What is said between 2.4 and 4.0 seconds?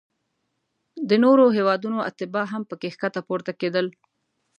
هم پکې ښکته پورته کیدل.